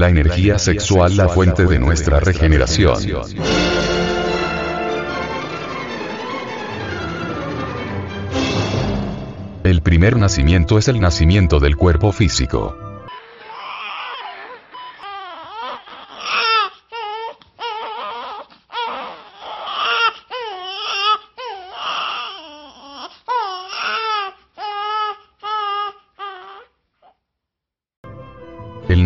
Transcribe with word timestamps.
la 0.00 0.08
energía 0.08 0.58
sexual 0.58 1.14
la 1.14 1.28
fuente 1.28 1.66
de 1.66 1.78
nuestra 1.78 2.20
regeneración. 2.20 2.96
El 9.62 9.82
primer 9.82 10.16
nacimiento 10.16 10.78
es 10.78 10.88
el 10.88 11.00
nacimiento 11.00 11.60
del 11.60 11.76
cuerpo 11.76 12.12
físico. 12.12 12.89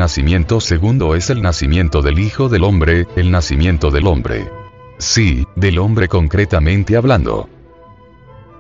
Nacimiento 0.04 0.60
segundo 0.60 1.14
es 1.14 1.30
el 1.30 1.40
nacimiento 1.40 2.02
del 2.02 2.18
Hijo 2.18 2.50
del 2.50 2.64
Hombre, 2.64 3.06
el 3.16 3.30
nacimiento 3.30 3.90
del 3.90 4.06
hombre. 4.06 4.50
Sí, 4.98 5.46
del 5.56 5.78
hombre 5.78 6.08
concretamente 6.08 6.98
hablando. 6.98 7.48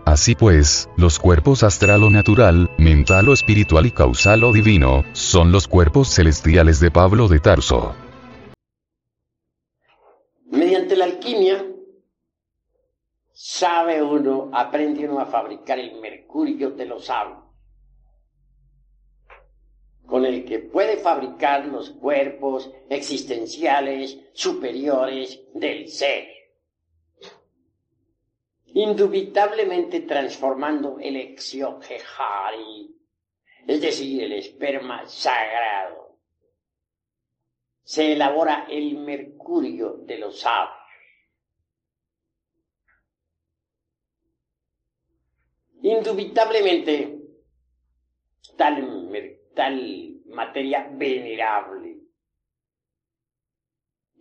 Así 0.06 0.34
pues, 0.34 0.88
los 0.96 1.18
cuerpos 1.18 1.62
astral 1.62 2.02
o 2.02 2.08
natural, 2.08 2.70
mental 2.78 3.28
o 3.28 3.34
espiritual 3.34 3.84
y 3.84 3.90
causal 3.90 4.42
o 4.42 4.52
divino, 4.52 5.04
son 5.12 5.52
los 5.52 5.68
cuerpos 5.68 6.08
celestiales 6.08 6.80
de 6.80 6.90
Pablo 6.90 7.28
de 7.28 7.40
Tarso. 7.40 7.94
Mediante 10.46 10.96
la 10.96 11.04
alquimia, 11.04 11.62
sabe 13.34 14.02
uno, 14.02 14.48
aprende 14.54 15.06
uno 15.06 15.20
a 15.20 15.26
fabricar 15.26 15.78
el 15.78 16.00
mercurio 16.00 16.70
de 16.70 16.86
los 16.86 17.04
sabios 17.04 17.44
con 20.14 20.24
el 20.24 20.44
que 20.44 20.60
puede 20.60 20.98
fabricar 20.98 21.66
los 21.66 21.90
cuerpos 21.90 22.70
existenciales 22.88 24.16
superiores 24.32 25.42
del 25.52 25.88
ser, 25.88 26.28
indubitablemente 28.66 30.02
transformando 30.02 31.00
el 31.00 31.16
exioquejari, 31.16 32.94
es 33.66 33.80
decir, 33.80 34.22
el 34.22 34.34
esperma 34.34 35.04
sagrado. 35.08 36.20
Se 37.82 38.12
elabora 38.12 38.68
el 38.70 38.96
mercurio 38.98 39.94
de 39.94 40.18
los 40.18 40.38
sabios. 40.38 40.78
Indubitablemente, 45.82 47.18
tal 48.56 48.80
mercurio 48.80 49.33
tal 49.54 50.14
materia 50.26 50.88
venerable. 50.90 51.98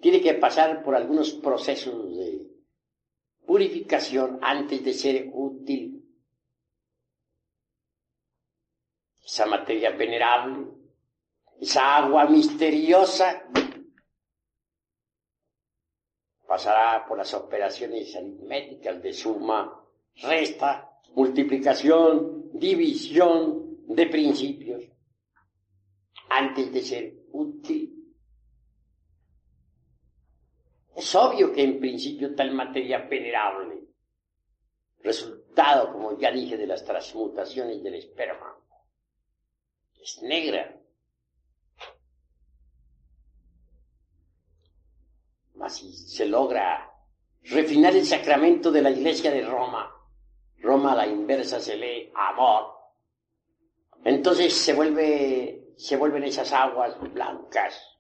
Tiene 0.02 0.22
que 0.22 0.34
pasar 0.36 0.84
por 0.84 0.96
algunos 0.96 1.32
procesos 1.34 2.16
de 2.16 2.48
purificación 3.46 4.40
antes 4.42 4.84
de 4.84 4.94
ser 4.94 5.30
útil. 5.34 6.00
Esa 9.24 9.46
materia 9.46 9.92
venerable, 9.92 10.68
esa 11.60 11.98
agua 11.98 12.26
misteriosa, 12.26 13.44
pasará 16.46 17.06
por 17.08 17.18
las 17.18 17.34
operaciones 17.34 18.16
aritméticas 18.16 19.02
de 19.02 19.14
suma, 19.14 19.82
resta, 20.18 21.00
multiplicación, 21.16 22.52
división 22.54 23.78
de 23.88 24.06
principios 24.08 24.93
antes 26.38 26.74
de 26.74 26.82
ser 26.82 27.14
útil. 27.32 27.94
Es 30.96 31.14
obvio 31.16 31.52
que 31.54 31.64
en 31.64 31.80
principio 31.80 32.36
tal 32.36 32.52
materia 32.54 33.00
venerable, 33.00 33.84
resultado, 35.02 35.92
como 35.92 36.18
ya 36.18 36.32
dije, 36.32 36.58
de 36.58 36.68
las 36.68 36.84
transmutaciones 36.84 37.84
del 37.84 37.96
esperma, 37.96 38.58
es 40.02 40.22
negra. 40.22 40.80
Mas 45.56 45.78
si 45.78 45.94
se 45.94 46.26
logra 46.26 46.92
refinar 47.44 47.96
el 47.96 48.06
sacramento 48.06 48.72
de 48.72 48.82
la 48.82 48.92
iglesia 48.92 49.32
de 49.32 49.46
Roma, 49.46 49.92
Roma 50.60 50.94
a 50.94 50.96
la 50.96 51.08
inversa 51.08 51.60
se 51.60 51.76
lee 51.76 52.12
amor, 52.16 52.74
entonces 54.04 54.54
se 54.54 54.74
vuelve 54.74 55.63
se 55.78 55.98
vuelven 55.98 56.24
esas 56.24 56.52
aguas 56.52 57.00
blancas. 57.14 57.94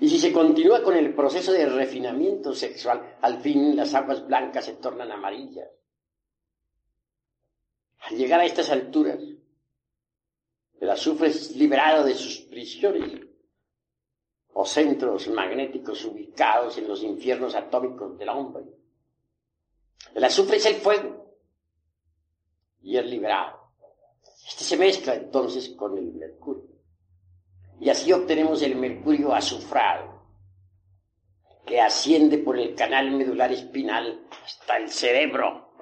Y 0.00 0.08
si 0.08 0.18
se 0.18 0.32
continúa 0.32 0.82
con 0.82 0.96
el 0.96 1.14
proceso 1.14 1.52
de 1.52 1.66
refinamiento 1.66 2.54
sexual, 2.54 3.16
al 3.20 3.40
fin 3.40 3.76
las 3.76 3.94
aguas 3.94 4.26
blancas 4.26 4.64
se 4.64 4.74
tornan 4.74 5.12
amarillas. 5.12 5.68
Al 8.00 8.16
llegar 8.16 8.40
a 8.40 8.44
estas 8.44 8.70
alturas, 8.70 9.18
el 10.80 10.90
azufre 10.90 11.28
es 11.28 11.56
liberado 11.56 12.04
de 12.04 12.14
sus 12.14 12.40
prisiones 12.40 13.20
o 14.52 14.64
centros 14.64 15.28
magnéticos 15.28 16.04
ubicados 16.04 16.76
en 16.78 16.88
los 16.88 17.02
infiernos 17.02 17.54
atómicos 17.54 18.18
del 18.18 18.28
hombre. 18.28 18.64
El 20.14 20.24
azufre 20.24 20.58
es 20.58 20.66
el 20.66 20.76
fuego 20.76 21.34
y 22.82 22.96
es 22.96 23.06
liberado. 23.06 23.63
Este 24.46 24.62
se 24.62 24.76
mezcla 24.76 25.14
entonces 25.14 25.70
con 25.70 25.96
el 25.96 26.12
mercurio. 26.12 26.74
Y 27.80 27.88
así 27.88 28.12
obtenemos 28.12 28.62
el 28.62 28.76
mercurio 28.76 29.34
azufrado, 29.34 30.22
que 31.66 31.80
asciende 31.80 32.38
por 32.38 32.58
el 32.58 32.74
canal 32.74 33.10
medular 33.10 33.50
espinal 33.52 34.26
hasta 34.44 34.76
el 34.76 34.90
cerebro. 34.90 35.72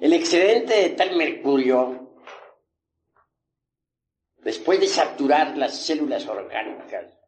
El 0.00 0.12
excedente 0.12 0.74
de 0.74 0.90
tal 0.90 1.16
mercurio, 1.16 2.10
después 4.38 4.80
de 4.80 4.86
saturar 4.86 5.56
las 5.56 5.76
células 5.76 6.26
orgánicas, 6.26 7.18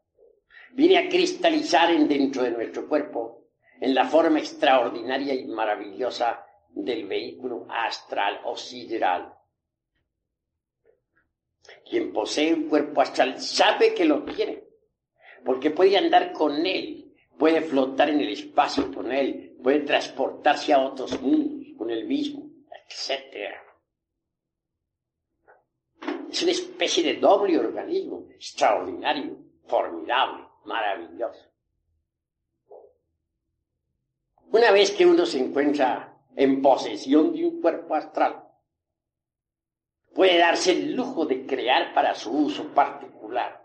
viene 0.72 0.98
a 0.98 1.08
cristalizar 1.08 1.90
en 1.90 2.08
dentro 2.08 2.42
de 2.42 2.50
nuestro 2.50 2.88
cuerpo 2.88 3.44
en 3.80 3.94
la 3.94 4.06
forma 4.06 4.38
extraordinaria 4.38 5.34
y 5.34 5.46
maravillosa 5.46 6.44
del 6.70 7.06
vehículo 7.06 7.66
astral 7.68 8.40
o 8.44 8.56
sideral 8.56 9.35
quien 11.88 12.12
posee 12.12 12.54
un 12.54 12.68
cuerpo 12.68 13.00
astral 13.00 13.40
sabe 13.40 13.94
que 13.94 14.04
lo 14.04 14.24
tiene, 14.24 14.64
porque 15.44 15.70
puede 15.70 15.96
andar 15.96 16.32
con 16.32 16.66
él, 16.66 17.14
puede 17.38 17.60
flotar 17.60 18.10
en 18.10 18.20
el 18.20 18.30
espacio 18.30 18.92
con 18.92 19.12
él, 19.12 19.56
puede 19.62 19.80
transportarse 19.80 20.72
a 20.72 20.80
otros 20.80 21.20
mundos 21.20 21.66
con 21.76 21.90
él 21.90 22.04
mismo, 22.04 22.50
etc. 22.70 23.54
Es 26.30 26.42
una 26.42 26.52
especie 26.52 27.02
de 27.02 27.20
doble 27.20 27.58
organismo, 27.58 28.26
extraordinario, 28.30 29.38
formidable, 29.66 30.44
maravilloso. 30.64 31.46
Una 34.52 34.70
vez 34.70 34.90
que 34.92 35.06
uno 35.06 35.26
se 35.26 35.38
encuentra 35.40 36.16
en 36.34 36.62
posesión 36.62 37.32
de 37.32 37.46
un 37.46 37.60
cuerpo 37.60 37.94
astral, 37.94 38.45
puede 40.16 40.38
darse 40.38 40.72
el 40.72 40.96
lujo 40.96 41.26
de 41.26 41.46
crear 41.46 41.92
para 41.92 42.14
su 42.14 42.30
uso 42.30 42.68
particular 42.68 43.62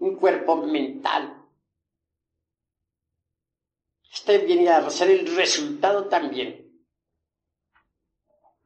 un 0.00 0.16
cuerpo 0.16 0.56
mental. 0.56 1.42
Este 4.12 4.38
viene 4.38 4.68
a 4.68 4.90
ser 4.90 5.10
el 5.10 5.36
resultado 5.36 6.08
también 6.08 6.68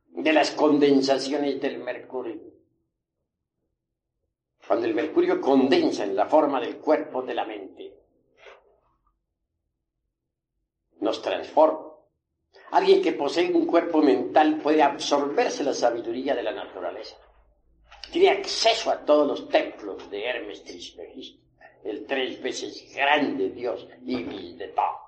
de 0.08 0.32
las 0.32 0.52
condensaciones 0.52 1.60
del 1.60 1.78
mercurio. 1.78 2.50
Cuando 4.66 4.86
el 4.86 4.94
mercurio 4.94 5.40
condensa 5.40 6.04
en 6.04 6.16
la 6.16 6.26
forma 6.26 6.60
del 6.60 6.78
cuerpo 6.78 7.22
de 7.22 7.34
la 7.34 7.44
mente, 7.44 7.94
nos 11.00 11.20
transforma 11.20 11.89
Alguien 12.70 13.02
que 13.02 13.12
posee 13.12 13.52
un 13.52 13.66
cuerpo 13.66 14.00
mental 14.00 14.60
puede 14.62 14.82
absorberse 14.82 15.64
la 15.64 15.74
sabiduría 15.74 16.36
de 16.36 16.44
la 16.44 16.52
naturaleza. 16.52 17.16
Tiene 18.12 18.30
acceso 18.30 18.90
a 18.90 19.04
todos 19.04 19.26
los 19.26 19.48
templos 19.48 20.08
de 20.10 20.24
Hermes 20.24 20.62
Trismegisto, 20.62 21.42
el 21.84 22.06
tres 22.06 22.40
veces 22.40 22.92
grande 22.94 23.50
Dios 23.50 23.88
y 24.04 24.54
de 24.54 24.68
todo. 24.68 25.00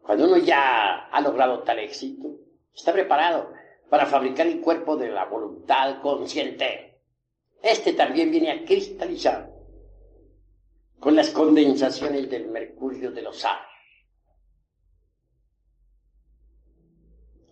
Cuando 0.00 0.26
uno 0.26 0.36
ya 0.36 1.06
ha 1.06 1.20
logrado 1.20 1.62
tal 1.62 1.78
éxito, 1.78 2.36
está 2.74 2.92
preparado 2.92 3.52
para 3.88 4.04
fabricar 4.04 4.46
el 4.46 4.60
cuerpo 4.60 4.96
de 4.96 5.08
la 5.08 5.24
voluntad 5.24 6.02
consciente. 6.02 7.00
Este 7.62 7.94
también 7.94 8.30
viene 8.30 8.50
a 8.50 8.64
cristalizar 8.64 9.51
con 11.02 11.16
las 11.16 11.30
condensaciones 11.30 12.30
del 12.30 12.46
mercurio 12.46 13.10
de 13.10 13.22
los 13.22 13.44
aros. 13.44 13.66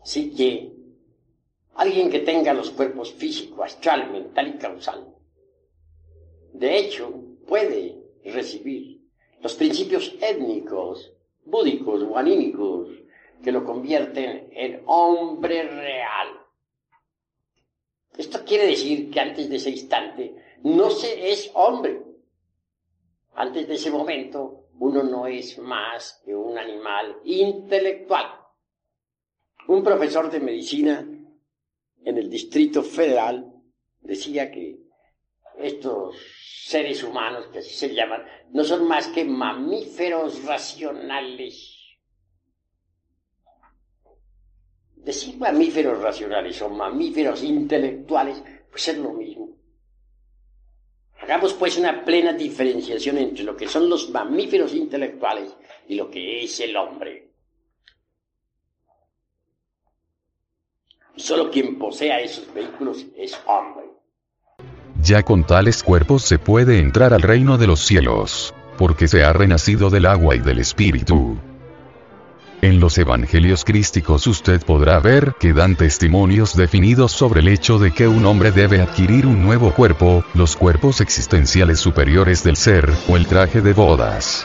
Así 0.01 0.33
que 0.33 0.73
alguien 1.75 2.11
que 2.11 2.21
tenga 2.21 2.55
los 2.55 2.71
cuerpos 2.71 3.13
físico, 3.13 3.65
astral, 3.65 4.13
mental 4.13 4.55
y 4.55 4.57
causal. 4.57 5.17
De 6.53 6.79
hecho, 6.79 7.13
puede 7.49 8.01
recibir 8.25 9.01
los 9.41 9.55
principios 9.57 10.15
étnicos, 10.21 11.13
búdicos 11.45 12.05
o 12.05 12.17
anímicos 12.17 12.89
que 13.43 13.51
lo 13.51 13.65
convierten 13.65 14.49
en 14.53 14.81
hombre 14.87 15.65
real. 15.65 16.29
Esto 18.17 18.45
quiere 18.45 18.69
decir 18.69 19.11
que 19.11 19.19
antes 19.19 19.51
de 19.51 19.57
ese 19.57 19.71
instante 19.71 20.37
no 20.63 20.89
se 20.91 21.33
es 21.33 21.51
hombre. 21.55 22.10
Antes 23.35 23.69
de 23.69 23.75
ese 23.75 23.91
momento 23.91 24.69
uno 24.79 25.03
no 25.03 25.27
es 25.27 25.59
más 25.59 26.23
que 26.25 26.35
un 26.35 26.57
animal 26.59 27.19
intelectual. 27.25 28.27
Un 29.69 29.85
profesor 29.85 30.31
de 30.31 30.41
medicina 30.41 31.07
en 32.03 32.19
el 32.19 32.31
Distrito 32.31 32.83
Federal 32.83 33.53
decía 34.01 34.51
que 34.51 34.81
estos 35.59 36.17
seres 36.65 37.03
humanos, 37.05 37.49
que 37.53 37.59
así 37.59 37.75
se 37.75 37.95
llaman, 37.95 38.25
no 38.53 38.65
son 38.65 38.89
más 38.89 39.09
que 39.09 39.25
mamíferos 39.25 40.43
racionales. 40.45 41.77
Decir 44.97 45.37
mamíferos 45.39 46.01
racionales 46.01 46.61
o 46.63 46.71
mamíferos 46.71 47.43
intelectuales, 47.43 48.43
pues 48.71 48.89
es 48.89 48.99
lo 48.99 49.13
mismo. 49.13 49.60
Hagamos 51.23 51.53
pues 51.55 51.77
una 51.77 52.05
plena 52.05 52.33
diferenciación 52.33 53.19
entre 53.19 53.45
lo 53.45 53.57
que 53.57 53.69
son 53.69 53.89
los 53.89 54.11
mamíferos 54.11 54.75
intelectuales 54.75 55.55
y 55.89 55.95
lo 55.95 56.11
que 56.11 56.45
es 56.45 56.61
el 56.61 56.77
hombre. 56.77 57.29
Solo 61.17 61.51
quien 61.51 61.79
posea 61.79 62.21
esos 62.21 62.53
vehículos 62.55 63.05
es 63.17 63.39
hombre. 63.47 63.87
Ya 65.03 65.23
con 65.23 65.47
tales 65.47 65.83
cuerpos 65.83 66.23
se 66.23 66.39
puede 66.39 66.79
entrar 66.79 67.13
al 67.13 67.23
reino 67.23 67.59
de 67.59 67.67
los 67.67 67.81
cielos, 67.81 68.55
porque 68.79 69.09
se 69.09 69.25
ha 69.25 69.33
renacido 69.33 69.91
del 69.91 70.07
agua 70.07 70.37
y 70.37 70.39
del 70.39 70.59
espíritu. 70.59 71.39
En 72.63 72.79
los 72.79 72.99
evangelios 72.99 73.65
crísticos 73.65 74.27
usted 74.27 74.63
podrá 74.63 75.01
ver 75.01 75.35
que 75.41 75.55
dan 75.55 75.77
testimonios 75.77 76.55
definidos 76.55 77.11
sobre 77.11 77.41
el 77.41 77.49
hecho 77.49 77.79
de 77.79 77.91
que 77.91 78.07
un 78.07 78.27
hombre 78.27 78.53
debe 78.53 78.83
adquirir 78.83 79.27
un 79.27 79.43
nuevo 79.43 79.73
cuerpo, 79.73 80.25
los 80.35 80.57
cuerpos 80.57 81.01
existenciales 81.01 81.81
superiores 81.81 82.45
del 82.45 82.57
ser, 82.57 82.93
o 83.09 83.17
el 83.17 83.27
traje 83.27 83.63
de 83.63 83.73
bodas. 83.73 84.45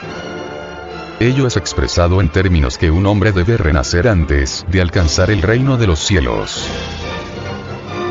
Ello 1.19 1.45
es 1.45 1.57
expresado 1.57 2.21
en 2.21 2.29
términos 2.29 2.77
que 2.77 2.89
un 2.89 3.05
hombre 3.05 3.33
debe 3.33 3.57
renacer 3.57 4.07
antes 4.07 4.65
de 4.69 4.79
alcanzar 4.79 5.29
el 5.29 5.41
reino 5.41 5.75
de 5.75 5.87
los 5.87 5.99
cielos. 5.99 6.65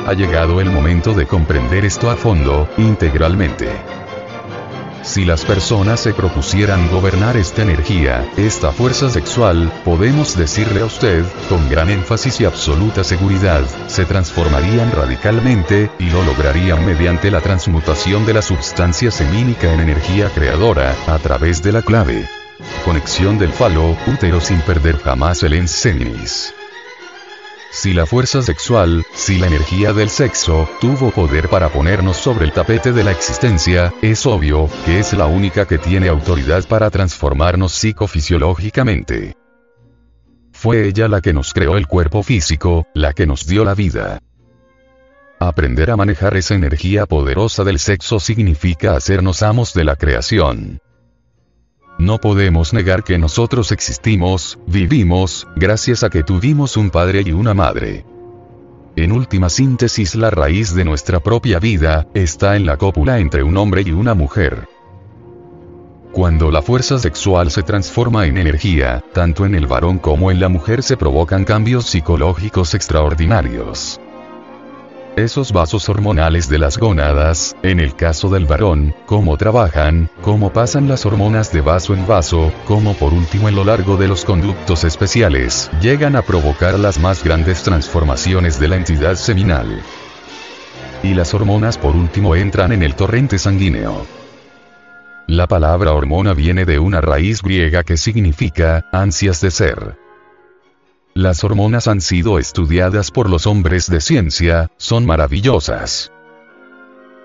Ha 0.06 0.12
llegado 0.12 0.60
el 0.60 0.70
momento 0.70 1.14
de 1.14 1.26
comprender 1.26 1.86
esto 1.86 2.10
a 2.10 2.16
fondo, 2.16 2.68
integralmente. 2.76 4.03
Si 5.04 5.26
las 5.26 5.44
personas 5.44 6.00
se 6.00 6.14
propusieran 6.14 6.88
gobernar 6.90 7.36
esta 7.36 7.60
energía, 7.60 8.26
esta 8.38 8.72
fuerza 8.72 9.10
sexual, 9.10 9.70
podemos 9.84 10.34
decirle 10.34 10.80
a 10.80 10.86
usted, 10.86 11.24
con 11.50 11.68
gran 11.68 11.90
énfasis 11.90 12.40
y 12.40 12.46
absoluta 12.46 13.04
seguridad, 13.04 13.62
se 13.86 14.06
transformarían 14.06 14.90
radicalmente, 14.92 15.90
y 15.98 16.08
lo 16.08 16.22
lograrían 16.24 16.86
mediante 16.86 17.30
la 17.30 17.42
transmutación 17.42 18.24
de 18.24 18.32
la 18.32 18.42
substancia 18.42 19.10
semínica 19.10 19.72
en 19.74 19.80
energía 19.80 20.30
creadora, 20.34 20.96
a 21.06 21.18
través 21.18 21.62
de 21.62 21.72
la 21.72 21.82
clave. 21.82 22.26
Conexión 22.86 23.38
del 23.38 23.52
falo, 23.52 23.98
útero 24.06 24.40
sin 24.40 24.60
perder 24.62 24.98
jamás 24.98 25.42
el 25.42 25.52
ensenis. 25.52 26.54
Si 27.74 27.92
la 27.92 28.06
fuerza 28.06 28.40
sexual, 28.40 29.04
si 29.14 29.36
la 29.36 29.48
energía 29.48 29.92
del 29.92 30.08
sexo, 30.08 30.68
tuvo 30.80 31.10
poder 31.10 31.48
para 31.48 31.70
ponernos 31.70 32.16
sobre 32.16 32.44
el 32.44 32.52
tapete 32.52 32.92
de 32.92 33.02
la 33.02 33.10
existencia, 33.10 33.92
es 34.00 34.24
obvio, 34.26 34.70
que 34.86 35.00
es 35.00 35.12
la 35.12 35.26
única 35.26 35.66
que 35.66 35.78
tiene 35.78 36.08
autoridad 36.08 36.66
para 36.68 36.88
transformarnos 36.88 37.72
psicofisiológicamente. 37.72 39.34
Fue 40.52 40.86
ella 40.86 41.08
la 41.08 41.20
que 41.20 41.32
nos 41.32 41.52
creó 41.52 41.76
el 41.76 41.88
cuerpo 41.88 42.22
físico, 42.22 42.86
la 42.94 43.12
que 43.12 43.26
nos 43.26 43.44
dio 43.44 43.64
la 43.64 43.74
vida. 43.74 44.20
Aprender 45.40 45.90
a 45.90 45.96
manejar 45.96 46.36
esa 46.36 46.54
energía 46.54 47.06
poderosa 47.06 47.64
del 47.64 47.80
sexo 47.80 48.20
significa 48.20 48.94
hacernos 48.94 49.42
amos 49.42 49.74
de 49.74 49.82
la 49.82 49.96
creación. 49.96 50.80
No 51.99 52.19
podemos 52.19 52.73
negar 52.73 53.05
que 53.05 53.19
nosotros 53.19 53.70
existimos, 53.73 54.58
vivimos, 54.67 55.46
gracias 55.56 56.02
a 56.02 56.11
que 56.11 56.23
tuvimos 56.23 56.76
un 56.76 56.91
padre 56.91 57.23
y 57.25 57.32
una 57.32 57.55
madre. 57.55 58.05
En 58.96 59.12
última 59.12 59.49
síntesis, 59.49 60.14
la 60.14 60.31
raíz 60.31 60.75
de 60.75 60.85
nuestra 60.85 61.20
propia 61.20 61.58
vida 61.58 62.06
está 62.14 62.56
en 62.56 62.67
la 62.67 62.76
cópula 62.76 63.19
entre 63.19 63.43
un 63.43 63.56
hombre 63.56 63.82
y 63.85 63.93
una 63.93 64.14
mujer. 64.14 64.69
Cuando 66.12 66.52
la 66.52 66.62
fuerza 66.62 66.99
sexual 66.99 67.50
se 67.50 67.64
transforma 67.64 68.26
en 68.26 68.38
energía, 68.38 69.02
tanto 69.12 69.46
en 69.46 69.56
el 69.56 69.67
varón 69.67 69.99
como 69.99 70.31
en 70.31 70.38
la 70.38 70.49
mujer 70.49 70.85
se 70.85 70.96
provocan 70.96 71.44
cambios 71.44 71.87
psicológicos 71.87 72.75
extraordinarios. 72.75 74.00
Esos 75.16 75.52
vasos 75.52 75.88
hormonales 75.88 76.49
de 76.49 76.58
las 76.58 76.76
gónadas, 76.76 77.55
en 77.62 77.78
el 77.78 77.94
caso 77.94 78.31
del 78.31 78.46
varón, 78.46 78.96
cómo 79.06 79.37
trabajan, 79.37 80.11
cómo 80.22 80.52
pasan 80.52 80.88
las 80.88 81.06
hormonas 81.06 81.52
de 81.52 81.61
vaso 81.61 81.94
en 81.94 82.05
vaso, 82.05 82.52
cómo 82.66 82.94
por 82.94 83.12
último 83.12 83.49
en 83.49 83.55
lo 83.55 83.62
largo 83.62 83.96
de 83.96 84.08
los 84.08 84.25
conductos 84.25 84.82
especiales, 84.82 85.70
llegan 85.81 86.16
a 86.16 86.22
provocar 86.22 86.81
las 86.81 86.99
más 86.99 87.22
grandes 87.22 87.62
transformaciones 87.62 88.58
de 88.58 88.66
la 88.66 88.75
entidad 88.75 89.14
seminal. 89.14 89.82
Y 91.05 91.14
las 91.14 91.32
hormonas 91.32 91.78
por 91.78 91.94
último 91.94 92.34
entran 92.34 92.72
en 92.72 92.82
el 92.82 92.96
torrente 92.96 93.38
sanguíneo. 93.38 94.05
La 95.28 95.46
palabra 95.46 95.93
hormona 95.93 96.34
viene 96.34 96.64
de 96.64 96.81
una 96.81 97.00
raíz 97.00 97.40
griega 97.40 97.84
que 97.84 97.96
significa, 97.96 98.84
ansias 98.90 99.40
de 99.40 99.52
ser. 99.52 100.03
Las 101.16 101.44
hormonas 101.44 101.87
han 101.87 102.00
sido 102.00 102.40
estudiadas 102.40 103.12
por 103.12 103.31
los 103.31 103.46
hombres 103.46 103.88
de 103.88 104.00
ciencia, 104.00 104.72
son 104.78 105.06
maravillosas. 105.06 106.11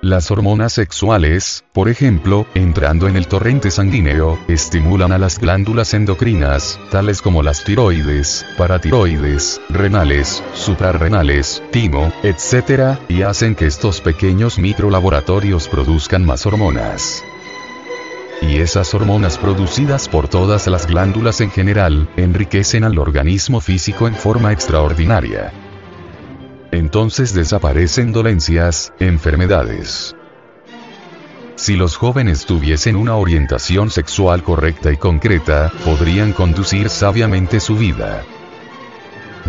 Las 0.03 0.29
hormonas 0.29 0.73
sexuales, 0.73 1.65
por 1.73 1.89
ejemplo, 1.89 2.45
entrando 2.53 3.07
en 3.07 3.15
el 3.15 3.25
torrente 3.25 3.71
sanguíneo, 3.71 4.37
estimulan 4.47 5.11
a 5.11 5.17
las 5.17 5.39
glándulas 5.39 5.95
endocrinas, 5.95 6.79
tales 6.91 7.23
como 7.23 7.41
las 7.41 7.63
tiroides, 7.63 8.45
paratiroides, 8.59 9.59
renales, 9.69 10.43
suprarrenales, 10.53 11.63
timo, 11.71 12.13
etc., 12.21 12.99
y 13.09 13.23
hacen 13.23 13.55
que 13.55 13.65
estos 13.65 14.01
pequeños 14.01 14.59
microlaboratorios 14.59 15.67
produzcan 15.67 16.23
más 16.23 16.45
hormonas. 16.45 17.23
Y 18.41 18.57
esas 18.57 18.93
hormonas 18.93 19.37
producidas 19.37 20.07
por 20.07 20.27
todas 20.27 20.67
las 20.67 20.87
glándulas 20.87 21.41
en 21.41 21.51
general, 21.51 22.09
enriquecen 22.15 22.83
al 22.83 22.97
organismo 22.97 23.59
físico 23.59 24.07
en 24.07 24.15
forma 24.15 24.51
extraordinaria. 24.51 25.51
Entonces 26.71 27.33
desaparecen 27.33 28.11
dolencias, 28.13 28.93
enfermedades. 28.99 30.15
Si 31.55 31.75
los 31.75 31.97
jóvenes 31.97 32.45
tuviesen 32.45 32.95
una 32.95 33.15
orientación 33.15 33.89
sexual 33.89 34.43
correcta 34.43 34.93
y 34.93 34.97
concreta, 34.97 35.73
podrían 35.83 36.31
conducir 36.31 36.89
sabiamente 36.89 37.59
su 37.59 37.75
vida. 37.75 38.23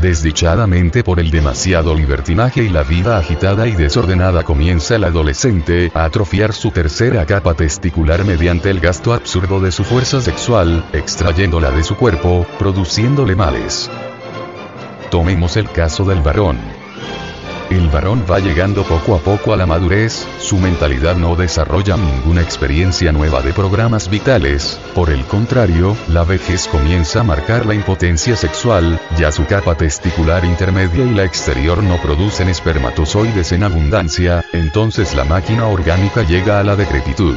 Desdichadamente 0.00 1.04
por 1.04 1.20
el 1.20 1.30
demasiado 1.30 1.94
libertinaje 1.94 2.62
y 2.62 2.70
la 2.70 2.84
vida 2.84 3.18
agitada 3.18 3.68
y 3.68 3.72
desordenada 3.72 4.44
comienza 4.44 4.96
el 4.96 5.04
adolescente 5.04 5.92
a 5.92 6.04
atrofiar 6.04 6.54
su 6.54 6.70
tercera 6.70 7.26
capa 7.26 7.52
testicular 7.52 8.24
mediante 8.24 8.70
el 8.70 8.80
gasto 8.80 9.12
absurdo 9.12 9.60
de 9.60 9.72
su 9.72 9.84
fuerza 9.84 10.22
sexual, 10.22 10.86
extrayéndola 10.94 11.70
de 11.70 11.84
su 11.84 11.96
cuerpo, 11.96 12.46
produciéndole 12.58 13.36
males. 13.36 13.90
Tomemos 15.10 15.58
el 15.58 15.70
caso 15.70 16.04
del 16.04 16.22
varón. 16.22 16.56
El 17.70 17.88
varón 17.88 18.24
va 18.28 18.40
llegando 18.40 18.82
poco 18.82 19.14
a 19.14 19.20
poco 19.20 19.52
a 19.52 19.56
la 19.56 19.64
madurez, 19.64 20.26
su 20.40 20.58
mentalidad 20.58 21.14
no 21.14 21.36
desarrolla 21.36 21.96
ninguna 21.96 22.42
experiencia 22.42 23.12
nueva 23.12 23.42
de 23.42 23.52
programas 23.52 24.10
vitales, 24.10 24.80
por 24.92 25.08
el 25.08 25.24
contrario, 25.24 25.96
la 26.08 26.24
vejez 26.24 26.66
comienza 26.66 27.20
a 27.20 27.24
marcar 27.24 27.66
la 27.66 27.74
impotencia 27.74 28.34
sexual, 28.34 29.00
ya 29.16 29.30
su 29.30 29.46
capa 29.46 29.76
testicular 29.76 30.44
intermedia 30.44 31.04
y 31.04 31.14
la 31.14 31.22
exterior 31.22 31.80
no 31.80 31.96
producen 31.98 32.48
espermatozoides 32.48 33.52
en 33.52 33.62
abundancia, 33.62 34.44
entonces 34.52 35.14
la 35.14 35.24
máquina 35.24 35.68
orgánica 35.68 36.24
llega 36.24 36.58
a 36.58 36.64
la 36.64 36.74
decrepitud. 36.74 37.36